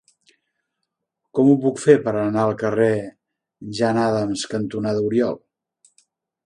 Com 1.39 1.51
ho 1.51 1.53
puc 1.65 1.81
fer 1.83 1.95
per 2.07 2.13
anar 2.21 2.47
al 2.47 2.55
carrer 2.63 2.89
Jane 3.81 4.03
Addams 4.09 4.49
cantonada 4.57 5.07
Oriol? 5.11 5.41